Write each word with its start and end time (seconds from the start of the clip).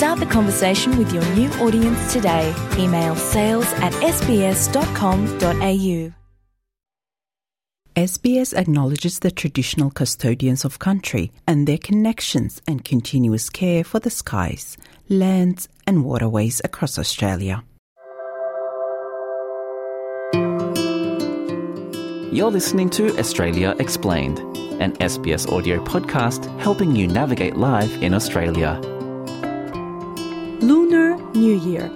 Start 0.00 0.18
the 0.18 0.24
conversation 0.24 0.96
with 0.96 1.12
your 1.12 1.22
new 1.34 1.50
audience 1.60 2.10
today. 2.10 2.54
Email 2.78 3.14
sales 3.16 3.70
at 3.84 3.92
sbs.com.au. 3.92 4.80
SBS 7.96 8.54
acknowledges 8.56 9.18
the 9.18 9.30
traditional 9.30 9.90
custodians 9.90 10.64
of 10.64 10.78
country 10.78 11.32
and 11.46 11.66
their 11.68 11.76
connections 11.76 12.62
and 12.66 12.82
continuous 12.82 13.50
care 13.50 13.84
for 13.84 14.00
the 14.00 14.08
skies, 14.08 14.78
lands, 15.10 15.68
and 15.86 16.02
waterways 16.02 16.62
across 16.64 16.98
Australia. 16.98 17.62
You're 22.32 22.50
listening 22.50 22.88
to 22.88 23.18
Australia 23.18 23.76
Explained, 23.78 24.38
an 24.80 24.96
SBS 24.96 25.52
audio 25.52 25.84
podcast 25.84 26.46
helping 26.58 26.96
you 26.96 27.06
navigate 27.06 27.56
life 27.56 28.00
in 28.00 28.14
Australia. 28.14 28.80
Year, 31.60 31.90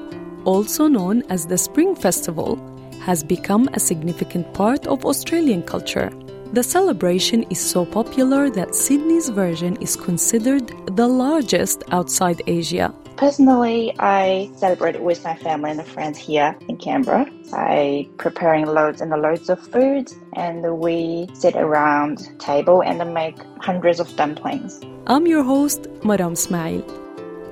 also 0.45 0.87
known 0.89 1.23
as 1.31 1.47
the 1.47 1.59
Spring 1.59 1.95
Festival, 1.95 2.59
has 3.01 3.23
become 3.23 3.69
a 3.75 3.81
significant 3.81 4.53
part 4.55 4.87
of 4.87 5.05
Australian 5.05 5.63
culture. 5.63 6.11
The 6.53 6.63
celebration 6.63 7.43
is 7.51 7.59
so 7.59 7.85
popular 7.85 8.49
that 8.51 8.75
Sydney's 8.75 9.29
version 9.29 9.77
is 9.81 9.97
considered 9.97 10.73
the 10.97 11.09
largest 11.09 11.83
outside 11.91 12.43
Asia. 12.47 12.95
Personally, 13.17 13.95
I 13.99 14.51
celebrate 14.57 15.01
with 15.01 15.23
my 15.25 15.37
family 15.37 15.71
and 15.71 15.87
friends 15.87 16.19
here 16.19 16.57
in 16.69 16.77
Canberra 16.77 17.27
by 17.51 18.09
preparing 18.19 18.67
loads 18.67 19.01
and 19.01 19.11
loads 19.11 19.49
of 19.49 19.61
food, 19.61 20.13
and 20.35 20.79
we 20.79 21.29
sit 21.35 21.57
around 21.57 22.29
table 22.39 22.83
and 22.83 22.99
make 23.15 23.37
hundreds 23.61 24.01
of 24.01 24.15
dumplings. 24.17 24.81
I'm 25.07 25.27
your 25.27 25.43
host, 25.43 25.83
Maram 26.03 26.35
Smail. 26.35 27.04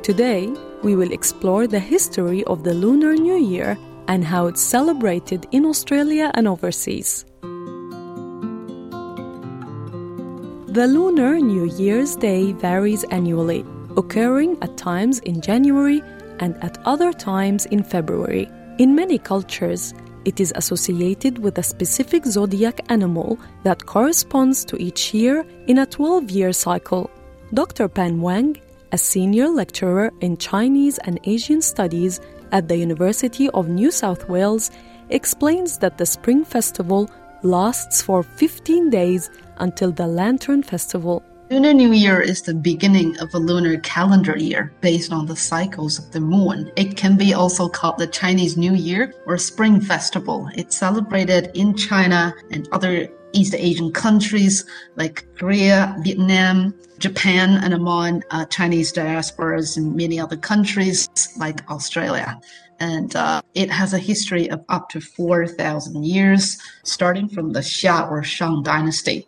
Today, 0.02 0.52
we 0.82 0.96
will 0.96 1.12
explore 1.12 1.68
the 1.68 1.78
history 1.78 2.42
of 2.44 2.64
the 2.64 2.74
Lunar 2.74 3.14
New 3.14 3.36
Year 3.36 3.78
and 4.08 4.24
how 4.24 4.48
it's 4.48 4.60
celebrated 4.60 5.46
in 5.52 5.64
Australia 5.64 6.32
and 6.34 6.48
overseas. 6.48 7.24
The 10.66 10.88
Lunar 10.88 11.38
New 11.38 11.70
Year's 11.76 12.16
Day 12.16 12.50
varies 12.50 13.04
annually, 13.04 13.64
occurring 13.96 14.58
at 14.60 14.76
times 14.76 15.20
in 15.20 15.40
January 15.40 16.02
and 16.40 16.56
at 16.64 16.78
other 16.84 17.12
times 17.12 17.66
in 17.66 17.84
February. 17.84 18.50
In 18.78 18.96
many 18.96 19.18
cultures, 19.18 19.94
it 20.24 20.40
is 20.40 20.52
associated 20.56 21.38
with 21.38 21.58
a 21.58 21.62
specific 21.62 22.24
zodiac 22.26 22.80
animal 22.88 23.38
that 23.62 23.86
corresponds 23.86 24.64
to 24.64 24.76
each 24.82 25.14
year 25.14 25.46
in 25.68 25.78
a 25.78 25.86
12 25.86 26.28
year 26.28 26.52
cycle. 26.52 27.08
Dr. 27.54 27.86
Pan 27.86 28.20
Wang, 28.20 28.56
a 28.92 28.98
senior 28.98 29.48
lecturer 29.48 30.12
in 30.20 30.36
Chinese 30.36 30.98
and 30.98 31.18
Asian 31.24 31.62
studies 31.62 32.20
at 32.52 32.68
the 32.68 32.76
University 32.76 33.48
of 33.50 33.68
New 33.68 33.90
South 33.90 34.28
Wales, 34.28 34.70
explains 35.08 35.78
that 35.78 35.98
the 35.98 36.06
Spring 36.06 36.44
Festival 36.44 37.10
lasts 37.42 38.02
for 38.02 38.22
15 38.22 38.90
days 38.90 39.30
until 39.56 39.90
the 39.90 40.06
Lantern 40.06 40.62
Festival. 40.62 41.24
Lunar 41.50 41.74
New 41.74 41.92
Year 41.92 42.20
is 42.20 42.40
the 42.42 42.54
beginning 42.54 43.18
of 43.18 43.34
a 43.34 43.38
lunar 43.38 43.78
calendar 43.80 44.38
year 44.38 44.72
based 44.80 45.12
on 45.12 45.26
the 45.26 45.36
cycles 45.36 45.98
of 45.98 46.10
the 46.10 46.20
moon. 46.20 46.70
It 46.76 46.96
can 46.96 47.16
be 47.16 47.34
also 47.34 47.68
called 47.68 47.98
the 47.98 48.06
Chinese 48.06 48.56
New 48.56 48.74
Year 48.74 49.12
or 49.26 49.36
Spring 49.36 49.80
Festival. 49.80 50.48
It's 50.54 50.76
celebrated 50.76 51.50
in 51.54 51.76
China 51.76 52.34
and 52.50 52.68
other 52.72 53.08
East 53.32 53.54
Asian 53.54 53.92
countries 53.92 54.64
like 54.96 55.24
Korea, 55.36 55.96
Vietnam, 56.02 56.74
Japan, 56.98 57.62
and 57.62 57.74
among 57.74 58.22
uh, 58.30 58.44
Chinese 58.46 58.92
diasporas 58.92 59.76
in 59.76 59.96
many 59.96 60.20
other 60.20 60.36
countries 60.36 61.08
like 61.38 61.68
Australia. 61.70 62.40
And 62.78 63.14
uh, 63.14 63.42
it 63.54 63.70
has 63.70 63.92
a 63.92 63.98
history 63.98 64.50
of 64.50 64.64
up 64.68 64.88
to 64.90 65.00
4,000 65.00 66.04
years, 66.04 66.58
starting 66.84 67.28
from 67.28 67.52
the 67.52 67.60
Xia 67.60 68.10
or 68.10 68.22
Shang 68.22 68.62
dynasty. 68.62 69.26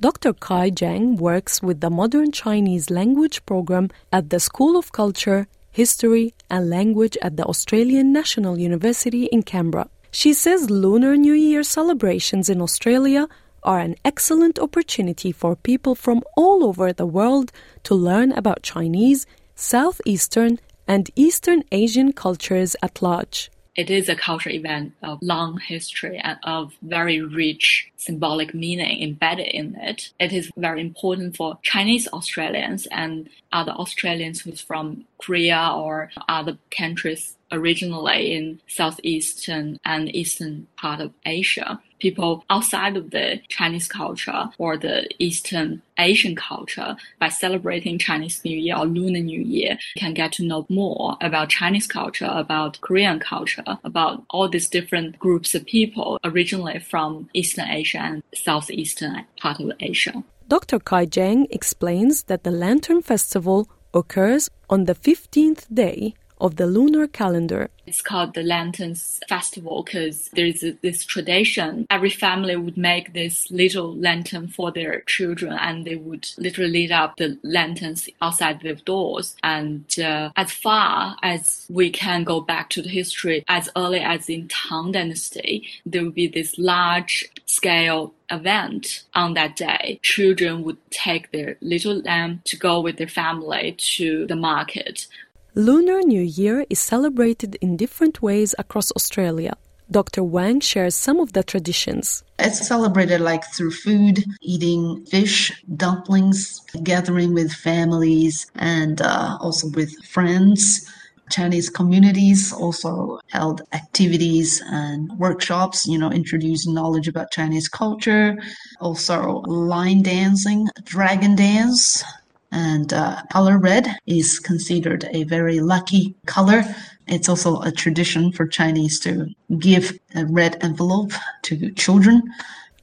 Dr. 0.00 0.32
Kai 0.32 0.70
Zhang 0.70 1.18
works 1.18 1.62
with 1.62 1.80
the 1.80 1.90
Modern 1.90 2.32
Chinese 2.32 2.88
Language 2.88 3.44
Program 3.44 3.90
at 4.10 4.30
the 4.30 4.40
School 4.40 4.78
of 4.78 4.92
Culture, 4.92 5.46
History 5.70 6.34
and 6.48 6.70
Language 6.70 7.18
at 7.20 7.36
the 7.36 7.44
Australian 7.44 8.12
National 8.12 8.58
University 8.58 9.26
in 9.26 9.42
Canberra. 9.42 9.88
She 10.12 10.32
says 10.34 10.70
Lunar 10.70 11.16
New 11.16 11.34
Year 11.34 11.62
celebrations 11.62 12.48
in 12.48 12.60
Australia 12.60 13.28
are 13.62 13.78
an 13.78 13.94
excellent 14.04 14.58
opportunity 14.58 15.30
for 15.30 15.54
people 15.54 15.94
from 15.94 16.22
all 16.36 16.64
over 16.64 16.92
the 16.92 17.06
world 17.06 17.52
to 17.84 17.94
learn 17.94 18.32
about 18.32 18.62
Chinese, 18.62 19.26
Southeastern, 19.54 20.58
and 20.88 21.10
Eastern 21.14 21.62
Asian 21.70 22.12
cultures 22.12 22.74
at 22.82 23.00
large. 23.00 23.50
It 23.76 23.88
is 23.88 24.08
a 24.08 24.16
cultural 24.16 24.56
event 24.56 24.94
of 25.00 25.20
long 25.22 25.60
history 25.60 26.18
and 26.18 26.38
of 26.42 26.74
very 26.82 27.20
rich 27.20 27.88
symbolic 27.96 28.52
meaning 28.52 29.00
embedded 29.00 29.46
in 29.46 29.76
it. 29.76 30.12
It 30.18 30.32
is 30.32 30.50
very 30.56 30.80
important 30.80 31.36
for 31.36 31.58
Chinese 31.62 32.08
Australians 32.08 32.88
and 32.90 33.30
other 33.52 33.72
Australians 33.72 34.40
who's 34.40 34.60
from 34.60 35.04
Korea 35.18 35.72
or 35.76 36.10
other 36.28 36.58
countries 36.76 37.36
originally 37.52 38.34
in 38.34 38.60
southeastern 38.66 39.78
and 39.84 40.14
eastern 40.14 40.66
part 40.76 41.00
of 41.00 41.12
Asia. 41.26 41.80
People 41.98 42.44
outside 42.48 42.96
of 42.96 43.10
the 43.10 43.40
Chinese 43.48 43.86
culture 43.86 44.48
or 44.56 44.78
the 44.78 45.06
Eastern 45.18 45.82
Asian 45.98 46.34
culture 46.34 46.96
by 47.18 47.28
celebrating 47.28 47.98
Chinese 47.98 48.42
New 48.42 48.56
Year 48.56 48.76
or 48.78 48.86
Lunar 48.86 49.20
New 49.20 49.42
Year 49.42 49.78
can 49.96 50.14
get 50.14 50.32
to 50.32 50.44
know 50.44 50.64
more 50.70 51.18
about 51.20 51.50
Chinese 51.50 51.86
culture, 51.86 52.30
about 52.32 52.80
Korean 52.80 53.18
culture, 53.18 53.64
about 53.84 54.24
all 54.30 54.48
these 54.48 54.68
different 54.68 55.18
groups 55.18 55.54
of 55.54 55.66
people 55.66 56.18
originally 56.24 56.78
from 56.78 57.28
Eastern 57.34 57.68
Asia 57.68 57.98
and 57.98 58.22
Southeastern 58.34 59.26
part 59.38 59.60
of 59.60 59.72
Asia. 59.80 60.24
Dr. 60.48 60.78
Kai 60.80 61.06
Zhang 61.06 61.46
explains 61.50 62.24
that 62.24 62.44
the 62.44 62.50
Lantern 62.50 63.02
Festival 63.02 63.68
occurs 63.92 64.48
on 64.68 64.86
the 64.86 64.94
15th 64.94 65.66
day 65.72 66.14
of 66.40 66.56
the 66.56 66.66
lunar 66.66 67.06
calendar. 67.06 67.70
It's 67.86 68.02
called 68.02 68.34
the 68.34 68.42
Lanterns 68.42 69.20
Festival 69.28 69.82
because 69.82 70.28
there's 70.34 70.64
this 70.82 71.04
tradition. 71.04 71.86
Every 71.90 72.10
family 72.10 72.56
would 72.56 72.76
make 72.76 73.12
this 73.12 73.50
little 73.50 73.94
lantern 73.96 74.48
for 74.48 74.70
their 74.70 75.00
children 75.02 75.52
and 75.52 75.84
they 75.84 75.96
would 75.96 76.28
literally 76.38 76.80
light 76.86 76.90
up 76.90 77.16
the 77.16 77.38
lanterns 77.42 78.08
outside 78.22 78.60
their 78.60 78.74
doors. 78.74 79.36
And 79.42 79.84
uh, 79.98 80.30
as 80.36 80.52
far 80.52 81.16
as 81.22 81.66
we 81.68 81.90
can 81.90 82.24
go 82.24 82.40
back 82.40 82.70
to 82.70 82.82
the 82.82 82.88
history, 82.88 83.44
as 83.48 83.68
early 83.76 84.00
as 84.00 84.28
in 84.28 84.48
Tang 84.48 84.92
Dynasty, 84.92 85.68
there 85.84 86.04
would 86.04 86.14
be 86.14 86.28
this 86.28 86.58
large 86.58 87.28
scale 87.46 88.14
event 88.30 89.02
on 89.14 89.34
that 89.34 89.56
day. 89.56 89.98
Children 90.02 90.62
would 90.62 90.78
take 90.90 91.32
their 91.32 91.56
little 91.60 92.00
lamb 92.00 92.42
to 92.44 92.56
go 92.56 92.80
with 92.80 92.96
their 92.96 93.08
family 93.08 93.72
to 93.96 94.26
the 94.26 94.36
market 94.36 95.06
Lunar 95.56 96.02
New 96.02 96.22
Year 96.22 96.64
is 96.70 96.78
celebrated 96.78 97.56
in 97.60 97.76
different 97.76 98.22
ways 98.22 98.54
across 98.56 98.92
Australia. 98.92 99.56
Dr. 99.90 100.22
Wang 100.22 100.60
shares 100.60 100.94
some 100.94 101.18
of 101.18 101.32
the 101.32 101.42
traditions. 101.42 102.22
It's 102.38 102.64
celebrated 102.64 103.20
like 103.20 103.44
through 103.44 103.72
food, 103.72 104.24
eating 104.40 105.04
fish, 105.06 105.50
dumplings, 105.76 106.60
gathering 106.84 107.34
with 107.34 107.50
families, 107.52 108.46
and 108.54 109.00
uh, 109.02 109.38
also 109.40 109.68
with 109.70 109.92
friends. 110.04 110.88
Chinese 111.32 111.68
communities 111.68 112.52
also 112.52 113.18
held 113.30 113.62
activities 113.72 114.62
and 114.66 115.10
workshops, 115.18 115.84
you 115.86 115.98
know, 115.98 116.10
introducing 116.12 116.74
knowledge 116.74 117.08
about 117.08 117.32
Chinese 117.32 117.68
culture. 117.68 118.36
Also, 118.80 119.42
lion 119.46 120.02
dancing, 120.02 120.68
dragon 120.84 121.34
dance, 121.34 122.04
and 122.52 122.92
uh, 122.92 123.22
color 123.32 123.58
red 123.58 123.86
is 124.06 124.38
considered 124.38 125.08
a 125.12 125.24
very 125.24 125.60
lucky 125.60 126.14
color. 126.26 126.64
It's 127.06 127.28
also 127.28 127.60
a 127.60 127.72
tradition 127.72 128.32
for 128.32 128.46
Chinese 128.46 129.00
to 129.00 129.26
give 129.58 129.98
a 130.14 130.26
red 130.26 130.62
envelope 130.62 131.12
to 131.42 131.70
children. 131.72 132.22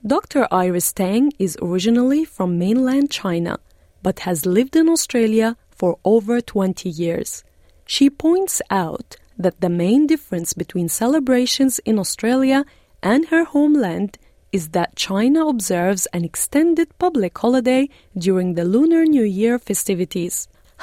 Dr. 0.05 0.47
Iris 0.51 0.93
Tang 0.93 1.31
is 1.39 1.57
originally 1.61 2.23
from 2.23 2.57
mainland 2.57 3.11
China, 3.11 3.59
but 4.03 4.19
has 4.19 4.45
lived 4.45 4.75
in 4.75 4.89
Australia 4.89 5.57
for 5.69 5.97
over 6.05 6.39
20 6.39 6.89
years. 6.89 7.43
She 7.85 8.09
points 8.09 8.61
out 8.69 9.15
that 9.37 9.61
the 9.61 9.69
main 9.69 10.07
difference 10.07 10.53
between 10.53 10.89
celebrations 10.89 11.79
in 11.79 11.99
Australia 11.99 12.65
and 13.03 13.27
her 13.27 13.43
homeland 13.43 14.17
is 14.57 14.69
that 14.69 14.95
China 14.95 15.41
observes 15.53 16.03
an 16.17 16.23
extended 16.25 16.89
public 16.97 17.33
holiday 17.37 17.83
during 18.25 18.55
the 18.55 18.65
Lunar 18.65 19.03
New 19.05 19.27
Year 19.41 19.59
festivities. 19.59 20.35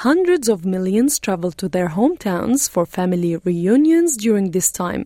Hundreds 0.09 0.47
of 0.47 0.71
millions 0.75 1.19
travel 1.19 1.51
to 1.59 1.67
their 1.67 1.89
hometowns 1.89 2.69
for 2.73 2.85
family 2.85 3.35
reunions 3.49 4.15
during 4.15 4.51
this 4.51 4.69
time. 4.71 5.03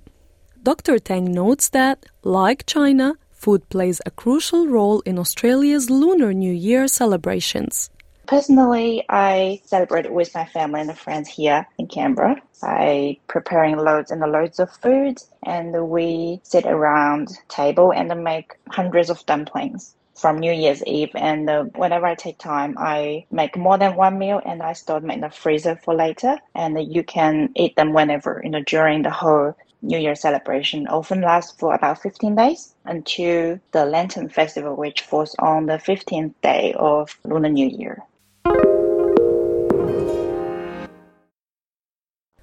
Dr. 0.61 0.99
Tang 0.99 1.31
notes 1.41 1.69
that, 1.69 1.97
like 2.23 2.67
China, 2.67 3.07
food 3.31 3.61
plays 3.69 3.99
a 4.05 4.11
crucial 4.21 4.67
role 4.67 4.99
in 5.09 5.17
Australia's 5.17 5.89
Lunar 5.89 6.31
New 6.31 6.53
Year 6.69 6.87
celebrations. 6.87 7.89
Personally, 8.29 9.03
I 9.09 9.59
celebrate 9.65 10.13
with 10.13 10.35
my 10.35 10.45
family 10.45 10.81
and 10.81 10.95
friends 10.95 11.27
here 11.27 11.65
in 11.79 11.87
Canberra 11.87 12.39
by 12.61 13.17
preparing 13.27 13.75
loads 13.75 14.11
and 14.11 14.21
loads 14.21 14.59
of 14.59 14.69
food, 14.69 15.17
and 15.41 15.89
we 15.89 16.39
sit 16.43 16.67
around 16.67 17.29
table 17.47 17.91
and 17.91 18.23
make 18.23 18.51
hundreds 18.69 19.09
of 19.09 19.25
dumplings 19.25 19.95
from 20.13 20.37
New 20.37 20.51
Year's 20.51 20.85
Eve. 20.85 21.09
And 21.15 21.49
uh, 21.49 21.63
whenever 21.73 22.05
I 22.05 22.13
take 22.13 22.37
time, 22.37 22.75
I 22.77 23.25
make 23.31 23.57
more 23.57 23.79
than 23.79 23.95
one 23.95 24.19
meal 24.19 24.39
and 24.45 24.61
I 24.61 24.73
store 24.73 24.99
them 24.99 25.09
in 25.09 25.21
the 25.21 25.31
freezer 25.31 25.75
for 25.77 25.95
later. 25.95 26.37
And 26.53 26.77
you 26.93 27.03
can 27.03 27.49
eat 27.55 27.75
them 27.77 27.93
whenever, 27.93 28.41
you 28.43 28.51
know, 28.51 28.61
during 28.61 29.01
the 29.01 29.09
whole 29.09 29.57
New 29.81 29.97
Year 29.97 30.13
celebration. 30.13 30.85
Often 30.85 31.21
lasts 31.21 31.57
for 31.59 31.73
about 31.73 32.03
15 32.03 32.35
days 32.35 32.75
until 32.85 33.59
the 33.71 33.85
Lantern 33.85 34.29
Festival, 34.29 34.75
which 34.75 35.01
falls 35.01 35.35
on 35.39 35.65
the 35.65 35.79
15th 35.79 36.35
day 36.43 36.75
of 36.77 37.17
Lunar 37.23 37.49
New 37.49 37.67
Year. 37.67 38.03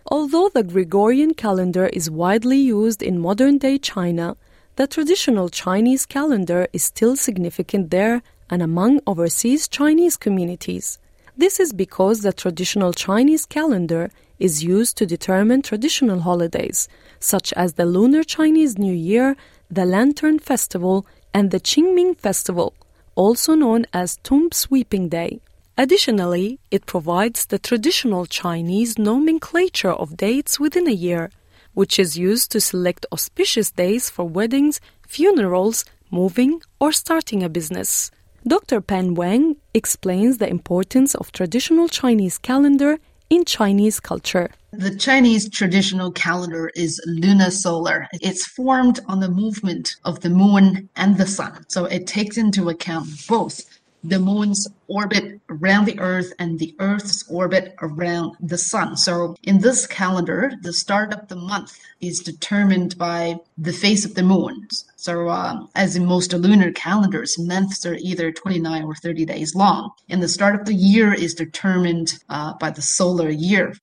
Although 0.08 0.50
the 0.50 0.62
Gregorian 0.62 1.34
calendar 1.34 1.86
is 1.86 2.08
widely 2.08 2.58
used 2.58 3.02
in 3.02 3.18
modern 3.18 3.58
day 3.58 3.76
China, 3.76 4.36
the 4.76 4.86
traditional 4.86 5.48
Chinese 5.48 6.06
calendar 6.06 6.68
is 6.72 6.84
still 6.84 7.16
significant 7.16 7.90
there 7.90 8.22
and 8.48 8.62
among 8.62 9.00
overseas 9.06 9.66
Chinese 9.66 10.16
communities. 10.16 11.00
This 11.36 11.58
is 11.58 11.72
because 11.72 12.20
the 12.20 12.32
traditional 12.32 12.92
Chinese 12.92 13.46
calendar 13.46 14.10
is 14.38 14.62
used 14.62 14.96
to 14.98 15.06
determine 15.06 15.62
traditional 15.62 16.20
holidays, 16.20 16.88
such 17.18 17.52
as 17.54 17.72
the 17.72 17.86
Lunar 17.86 18.22
Chinese 18.22 18.78
New 18.78 18.94
Year, 18.94 19.36
the 19.68 19.84
Lantern 19.84 20.38
Festival, 20.38 21.04
and 21.34 21.50
the 21.50 21.60
Qingming 21.60 22.16
Festival, 22.16 22.74
also 23.16 23.54
known 23.54 23.86
as 23.92 24.18
Tomb 24.22 24.50
Sweeping 24.52 25.08
Day. 25.08 25.40
Additionally, 25.78 26.58
it 26.70 26.86
provides 26.86 27.46
the 27.46 27.58
traditional 27.58 28.24
Chinese 28.24 28.98
nomenclature 28.98 29.92
of 29.92 30.16
dates 30.16 30.58
within 30.58 30.88
a 30.88 30.92
year, 30.92 31.30
which 31.74 31.98
is 31.98 32.16
used 32.16 32.50
to 32.52 32.62
select 32.62 33.04
auspicious 33.12 33.70
days 33.70 34.08
for 34.08 34.26
weddings, 34.26 34.80
funerals, 35.06 35.84
moving, 36.10 36.62
or 36.80 36.92
starting 36.92 37.42
a 37.42 37.50
business. 37.50 38.10
Dr. 38.48 38.80
Pan 38.80 39.14
Wang 39.14 39.56
explains 39.74 40.38
the 40.38 40.48
importance 40.48 41.14
of 41.14 41.30
traditional 41.32 41.88
Chinese 41.88 42.38
calendar 42.38 42.98
in 43.28 43.44
Chinese 43.44 44.00
culture. 44.00 44.48
The 44.72 44.96
Chinese 44.96 45.48
traditional 45.50 46.10
calendar 46.10 46.70
is 46.74 47.02
lunar 47.06 47.50
solar. 47.50 48.08
It's 48.14 48.46
formed 48.46 49.00
on 49.08 49.20
the 49.20 49.28
movement 49.28 49.96
of 50.04 50.20
the 50.20 50.30
moon 50.30 50.88
and 50.96 51.18
the 51.18 51.26
sun. 51.26 51.64
So 51.68 51.84
it 51.84 52.06
takes 52.06 52.38
into 52.38 52.70
account 52.70 53.08
both 53.26 53.75
the 54.08 54.18
moon's 54.18 54.68
orbit 54.88 55.40
around 55.48 55.84
the 55.86 55.98
earth 55.98 56.32
and 56.38 56.58
the 56.58 56.74
earth's 56.78 57.28
orbit 57.28 57.74
around 57.82 58.36
the 58.40 58.58
sun. 58.58 58.96
So 58.96 59.34
in 59.42 59.60
this 59.60 59.86
calendar, 59.86 60.52
the 60.62 60.72
start 60.72 61.12
of 61.12 61.28
the 61.28 61.36
month 61.36 61.78
is 62.00 62.20
determined 62.20 62.96
by 62.98 63.36
the 63.58 63.72
phase 63.72 64.04
of 64.04 64.14
the 64.14 64.22
moon. 64.22 64.68
So 64.96 65.28
uh, 65.28 65.66
as 65.74 65.96
in 65.96 66.06
most 66.06 66.32
lunar 66.32 66.72
calendars, 66.72 67.38
months 67.38 67.84
are 67.86 67.94
either 67.94 68.32
29 68.32 68.84
or 68.84 68.94
30 68.94 69.24
days 69.24 69.54
long. 69.54 69.90
And 70.08 70.22
the 70.22 70.28
start 70.28 70.54
of 70.54 70.66
the 70.66 70.74
year 70.74 71.12
is 71.12 71.34
determined 71.34 72.18
uh, 72.28 72.54
by 72.54 72.70
the 72.70 72.82
solar 72.82 73.28
year. 73.28 73.74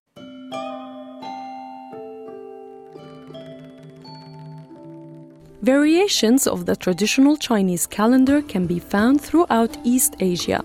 Variations 5.63 6.45
of 6.45 6.65
the 6.65 6.75
traditional 6.75 7.37
Chinese 7.37 7.87
calendar 7.87 8.41
can 8.41 8.67
be 8.67 8.79
found 8.79 9.21
throughout 9.21 9.77
East 9.85 10.17
Asia. 10.19 10.61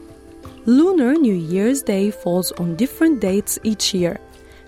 Lunar 0.66 1.14
New 1.14 1.36
Year's 1.36 1.82
Day 1.82 2.10
falls 2.10 2.50
on 2.58 2.74
different 2.74 3.20
dates 3.20 3.60
each 3.62 3.94
year, 3.94 4.18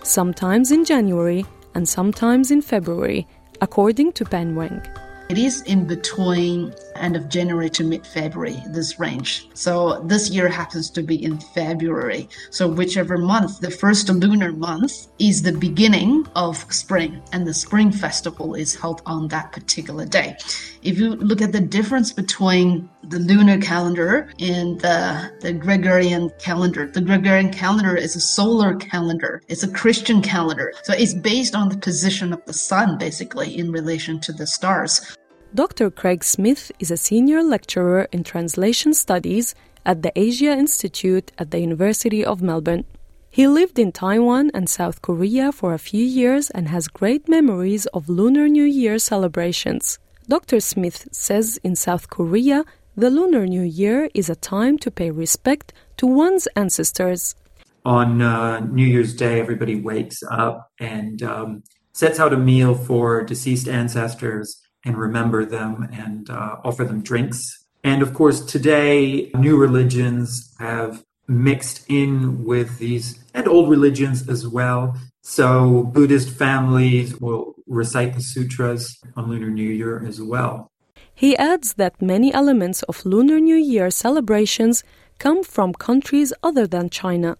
sometimes 0.03 0.71
in 0.71 0.85
January 0.85 1.45
and 1.75 1.87
sometimes 1.87 2.49
in 2.49 2.61
February, 2.61 3.27
according 3.59 4.13
to 4.13 4.23
Pan 4.23 4.55
Wang. 4.55 4.81
It 5.29 5.37
is 5.37 5.63
in 5.63 5.85
between 5.85 6.73
end 7.01 7.15
of 7.15 7.29
January 7.29 7.69
to 7.71 7.83
mid 7.83 8.05
February, 8.05 8.61
this 8.67 8.99
range. 8.99 9.49
So 9.53 10.01
this 10.05 10.29
year 10.29 10.47
happens 10.47 10.89
to 10.91 11.01
be 11.01 11.23
in 11.23 11.39
February. 11.39 12.29
So 12.49 12.67
whichever 12.67 13.17
month, 13.17 13.59
the 13.59 13.71
first 13.71 14.09
lunar 14.09 14.51
month 14.51 15.07
is 15.19 15.41
the 15.41 15.51
beginning 15.53 16.27
of 16.35 16.57
spring, 16.73 17.21
and 17.33 17.45
the 17.45 17.53
spring 17.53 17.91
festival 17.91 18.55
is 18.55 18.75
held 18.75 19.01
on 19.05 19.27
that 19.29 19.51
particular 19.51 20.05
day. 20.05 20.37
If 20.83 20.97
you 20.97 21.11
look 21.15 21.41
at 21.41 21.51
the 21.51 21.61
difference 21.61 22.11
between 22.11 22.89
the 23.03 23.19
lunar 23.19 23.59
calendar 23.59 24.29
and 24.39 24.79
the, 24.79 25.31
the 25.41 25.53
Gregorian 25.53 26.31
calendar, 26.39 26.87
the 26.87 27.01
Gregorian 27.01 27.51
calendar 27.51 27.95
is 27.95 28.15
a 28.15 28.21
solar 28.21 28.75
calendar. 28.75 29.41
It's 29.47 29.63
a 29.63 29.71
Christian 29.71 30.21
calendar. 30.21 30.73
So 30.83 30.93
it's 30.93 31.13
based 31.13 31.55
on 31.55 31.69
the 31.69 31.77
position 31.77 32.33
of 32.33 32.43
the 32.45 32.53
sun, 32.53 32.97
basically, 32.97 33.57
in 33.57 33.71
relation 33.71 34.19
to 34.21 34.33
the 34.33 34.47
stars. 34.47 35.17
Dr. 35.53 35.91
Craig 35.91 36.23
Smith 36.23 36.71
is 36.79 36.91
a 36.91 36.95
senior 36.95 37.43
lecturer 37.43 38.07
in 38.13 38.23
translation 38.23 38.93
studies 38.93 39.53
at 39.85 40.01
the 40.01 40.17
Asia 40.17 40.53
Institute 40.53 41.33
at 41.37 41.51
the 41.51 41.59
University 41.59 42.23
of 42.23 42.41
Melbourne. 42.41 42.85
He 43.29 43.47
lived 43.47 43.77
in 43.77 43.91
Taiwan 43.91 44.51
and 44.53 44.69
South 44.69 45.01
Korea 45.01 45.51
for 45.51 45.73
a 45.73 45.79
few 45.79 46.05
years 46.05 46.49
and 46.51 46.69
has 46.69 46.87
great 46.87 47.27
memories 47.27 47.85
of 47.87 48.07
Lunar 48.07 48.47
New 48.47 48.63
Year 48.63 48.97
celebrations. 48.97 49.99
Dr. 50.29 50.61
Smith 50.61 51.09
says 51.11 51.59
in 51.65 51.75
South 51.75 52.09
Korea, 52.09 52.63
the 52.95 53.09
Lunar 53.09 53.45
New 53.45 53.63
Year 53.63 54.09
is 54.13 54.29
a 54.29 54.37
time 54.37 54.77
to 54.77 54.89
pay 54.89 55.11
respect 55.11 55.73
to 55.97 56.07
one's 56.07 56.47
ancestors. 56.55 57.35
On 57.83 58.21
uh, 58.21 58.61
New 58.61 58.85
Year's 58.85 59.13
Day, 59.13 59.41
everybody 59.41 59.75
wakes 59.75 60.23
up 60.31 60.71
and 60.79 61.21
um, 61.21 61.63
sets 61.91 62.21
out 62.21 62.31
a 62.31 62.37
meal 62.37 62.73
for 62.73 63.21
deceased 63.23 63.67
ancestors 63.67 64.61
and 64.85 64.97
remember 64.97 65.45
them 65.45 65.89
and 65.91 66.29
uh, 66.29 66.57
offer 66.63 66.83
them 66.83 67.01
drinks. 67.01 67.65
And 67.83 68.01
of 68.01 68.13
course, 68.13 68.41
today, 68.41 69.31
new 69.33 69.57
religions 69.57 70.55
have 70.59 71.03
mixed 71.27 71.85
in 71.89 72.43
with 72.43 72.79
these 72.79 73.23
and 73.33 73.47
old 73.47 73.69
religions 73.69 74.27
as 74.27 74.47
well. 74.47 74.97
So 75.21 75.83
Buddhist 75.83 76.29
families 76.29 77.19
will 77.19 77.55
recite 77.67 78.15
the 78.15 78.21
sutras 78.21 78.99
on 79.15 79.29
Lunar 79.29 79.49
New 79.49 79.69
Year 79.69 80.03
as 80.05 80.21
well. 80.21 80.67
He 81.13 81.37
adds 81.37 81.73
that 81.73 82.01
many 82.01 82.33
elements 82.33 82.83
of 82.83 83.05
Lunar 83.05 83.39
New 83.39 83.55
Year 83.55 83.89
celebrations 83.91 84.83
come 85.19 85.43
from 85.43 85.73
countries 85.73 86.33
other 86.41 86.65
than 86.65 86.89
China. 86.89 87.37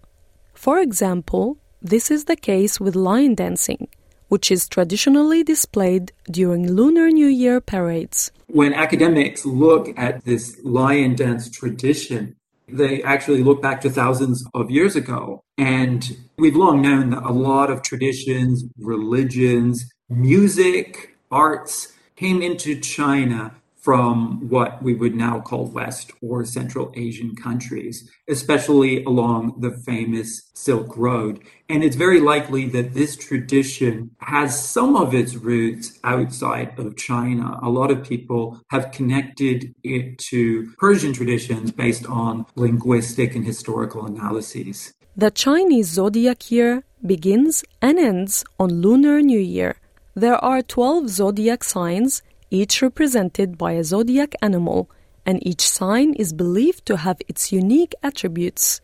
For 0.54 0.78
example, 0.78 1.58
this 1.80 2.10
is 2.10 2.24
the 2.24 2.36
case 2.36 2.78
with 2.78 2.94
lion 2.94 3.34
dancing 3.34 3.88
which 4.32 4.50
is 4.50 4.66
traditionally 4.66 5.44
displayed 5.44 6.10
during 6.30 6.66
Lunar 6.66 7.10
New 7.10 7.26
Year 7.26 7.60
parades. 7.60 8.32
When 8.46 8.72
academics 8.72 9.44
look 9.44 9.92
at 9.98 10.24
this 10.24 10.58
lion 10.64 11.14
dance 11.16 11.50
tradition, 11.50 12.34
they 12.66 13.02
actually 13.02 13.42
look 13.42 13.60
back 13.60 13.82
to 13.82 13.90
thousands 13.90 14.42
of 14.54 14.70
years 14.70 14.96
ago. 14.96 15.44
And 15.58 16.16
we've 16.38 16.56
long 16.56 16.80
known 16.80 17.10
that 17.10 17.24
a 17.24 17.30
lot 17.30 17.70
of 17.70 17.82
traditions, 17.82 18.64
religions, 18.78 19.84
music, 20.08 21.14
arts 21.30 21.92
came 22.16 22.40
into 22.40 22.80
China 22.80 23.54
from 23.82 24.48
what 24.48 24.80
we 24.80 24.94
would 24.94 25.14
now 25.14 25.40
call 25.40 25.66
West 25.66 26.12
or 26.22 26.44
Central 26.44 26.92
Asian 26.94 27.34
countries, 27.34 28.08
especially 28.28 29.02
along 29.04 29.56
the 29.58 29.72
famous 29.72 30.50
Silk 30.54 30.96
Road. 30.96 31.40
And 31.68 31.82
it's 31.82 31.96
very 31.96 32.20
likely 32.20 32.66
that 32.68 32.94
this 32.94 33.16
tradition 33.16 34.12
has 34.20 34.68
some 34.68 34.94
of 34.94 35.14
its 35.14 35.34
roots 35.34 35.98
outside 36.04 36.78
of 36.78 36.96
China. 36.96 37.58
A 37.60 37.68
lot 37.68 37.90
of 37.90 38.04
people 38.04 38.60
have 38.70 38.92
connected 38.92 39.74
it 39.82 40.18
to 40.30 40.72
Persian 40.78 41.12
traditions 41.12 41.72
based 41.72 42.06
on 42.06 42.46
linguistic 42.54 43.34
and 43.34 43.44
historical 43.44 44.06
analyses. 44.06 44.94
The 45.16 45.32
Chinese 45.32 45.88
zodiac 45.88 46.52
year 46.52 46.84
begins 47.04 47.64
and 47.82 47.98
ends 47.98 48.44
on 48.60 48.80
Lunar 48.80 49.20
New 49.20 49.40
Year. 49.40 49.76
There 50.14 50.36
are 50.36 50.62
12 50.62 51.08
zodiac 51.08 51.64
signs 51.64 52.22
each 52.52 52.82
represented 52.82 53.56
by 53.56 53.72
a 53.72 53.82
zodiac 53.82 54.34
animal, 54.42 54.90
and 55.24 55.44
each 55.46 55.66
sign 55.66 56.12
is 56.14 56.34
believed 56.34 56.84
to 56.84 56.98
have 56.98 57.18
its 57.26 57.50
unique 57.50 57.94
attributes. 58.02 58.82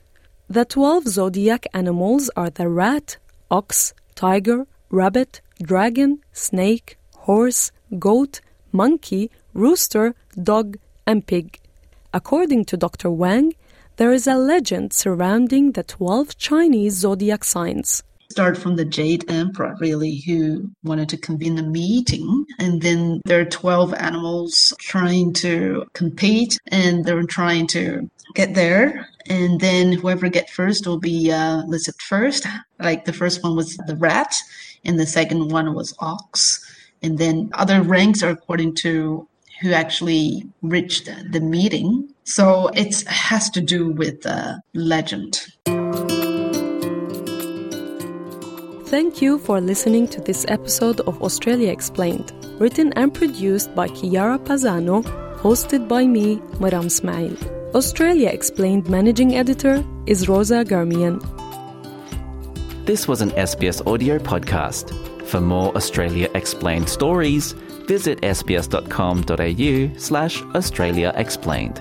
The 0.48 0.64
12 0.64 1.06
zodiac 1.08 1.66
animals 1.74 2.30
are 2.34 2.48
the 2.48 2.68
rat, 2.68 3.18
ox, 3.50 3.92
tiger, 4.14 4.66
rabbit, 4.90 5.42
dragon, 5.62 6.20
snake, 6.32 6.96
horse, 7.14 7.70
goat, 7.98 8.40
monkey, 8.72 9.30
rooster, 9.52 10.14
dog, 10.42 10.78
and 11.06 11.26
pig. 11.26 11.60
According 12.14 12.64
to 12.66 12.78
Dr. 12.78 13.10
Wang, 13.10 13.52
there 13.96 14.12
is 14.12 14.26
a 14.26 14.36
legend 14.36 14.94
surrounding 14.94 15.72
the 15.72 15.82
12 15.82 16.38
Chinese 16.38 16.94
zodiac 16.94 17.44
signs 17.44 18.02
start 18.30 18.58
from 18.58 18.76
the 18.76 18.84
Jade 18.84 19.24
Emperor, 19.30 19.76
really, 19.80 20.16
who 20.16 20.70
wanted 20.84 21.08
to 21.10 21.16
convene 21.16 21.58
a 21.58 21.62
meeting. 21.62 22.44
And 22.58 22.82
then 22.82 23.20
there 23.24 23.40
are 23.40 23.44
12 23.44 23.94
animals 23.94 24.74
trying 24.78 25.32
to 25.34 25.86
compete 25.94 26.58
and 26.68 27.04
they're 27.04 27.22
trying 27.22 27.66
to 27.68 28.08
get 28.34 28.54
there. 28.54 29.08
And 29.28 29.60
then 29.60 29.92
whoever 29.92 30.28
get 30.28 30.50
first 30.50 30.86
will 30.86 30.98
be 30.98 31.32
uh, 31.32 31.62
listed 31.66 31.94
first. 32.00 32.46
Like 32.78 33.04
the 33.04 33.12
first 33.12 33.42
one 33.42 33.56
was 33.56 33.76
the 33.86 33.96
rat, 33.96 34.34
and 34.84 34.98
the 34.98 35.06
second 35.06 35.50
one 35.50 35.74
was 35.74 35.94
ox. 35.98 36.64
And 37.02 37.18
then 37.18 37.50
other 37.54 37.82
ranks 37.82 38.22
are 38.22 38.30
according 38.30 38.74
to 38.76 39.26
who 39.60 39.72
actually 39.72 40.44
reached 40.62 41.10
the 41.32 41.40
meeting. 41.40 42.08
So 42.24 42.68
it 42.68 43.02
has 43.08 43.50
to 43.50 43.60
do 43.60 43.90
with 43.90 44.24
uh, 44.24 44.58
legend. 44.74 45.46
Thank 48.88 49.20
you 49.20 49.38
for 49.38 49.60
listening 49.60 50.08
to 50.08 50.20
this 50.22 50.46
episode 50.48 51.00
of 51.00 51.20
Australia 51.22 51.70
Explained, 51.70 52.32
written 52.58 52.90
and 52.94 53.12
produced 53.12 53.74
by 53.74 53.86
Chiara 53.88 54.38
Pazano, 54.38 55.04
hosted 55.36 55.86
by 55.88 56.06
me, 56.06 56.38
Maram 56.58 56.88
Smail. 56.88 57.36
Australia 57.74 58.30
Explained 58.30 58.88
managing 58.88 59.34
editor 59.34 59.84
is 60.06 60.26
Rosa 60.26 60.64
Garmian. 60.64 61.20
This 62.86 63.06
was 63.06 63.20
an 63.20 63.30
SBS 63.32 63.86
audio 63.86 64.18
podcast. 64.18 64.94
For 65.26 65.42
more 65.42 65.76
Australia 65.76 66.30
Explained 66.34 66.88
stories, 66.88 67.52
visit 67.86 68.18
sbs.com.au 68.22 69.98
slash 69.98 70.42
Australia 70.54 71.12
Explained. 71.14 71.78